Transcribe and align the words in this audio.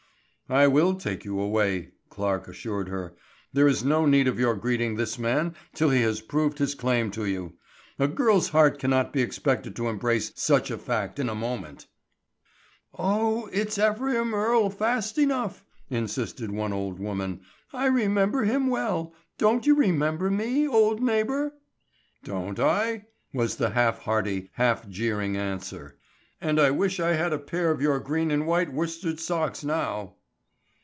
"I 0.49 0.67
will 0.67 0.95
take 0.95 1.23
you 1.23 1.39
away," 1.39 1.93
Clarke 2.09 2.49
assured 2.49 2.89
her. 2.89 3.15
"There 3.53 3.69
is 3.69 3.85
no 3.85 4.05
need 4.05 4.27
of 4.27 4.37
your 4.37 4.53
greeting 4.53 4.97
this 4.97 5.17
man 5.17 5.55
till 5.73 5.91
he 5.91 6.01
has 6.01 6.19
proved 6.19 6.57
his 6.57 6.75
claim 6.75 7.09
to 7.11 7.23
you. 7.23 7.53
A 7.97 8.09
girl's 8.09 8.49
heart 8.49 8.77
cannot 8.77 9.13
be 9.13 9.21
expected 9.21 9.77
to 9.77 9.87
embrace 9.87 10.33
such 10.35 10.69
a 10.69 10.77
fact 10.77 11.19
in 11.19 11.29
a 11.29 11.35
moment." 11.35 11.87
"Oh, 12.99 13.45
it's 13.53 13.77
Ephraim 13.79 14.33
Earle 14.33 14.69
fast 14.69 15.17
enough," 15.17 15.63
insisted 15.89 16.51
one 16.51 16.73
old 16.73 16.99
woman. 16.99 17.39
"I 17.71 17.85
remember 17.85 18.43
him 18.43 18.67
well. 18.67 19.13
Don't 19.37 19.65
you 19.65 19.73
remember 19.73 20.29
me, 20.29 20.67
old 20.67 21.01
neighbor?" 21.01 21.53
"Don't 22.25 22.59
I?" 22.59 23.05
was 23.33 23.55
the 23.55 23.69
half 23.69 23.99
hearty, 23.99 24.49
half 24.55 24.85
jeering 24.89 25.37
answer. 25.37 25.97
"And 26.41 26.59
I 26.59 26.71
wish 26.71 26.99
I 26.99 27.13
had 27.13 27.31
a 27.31 27.39
pair 27.39 27.71
of 27.71 27.81
your 27.81 28.01
green 28.01 28.31
and 28.31 28.45
white 28.45 28.73
worsted 28.73 29.17
socks 29.21 29.63
now." 29.63 30.15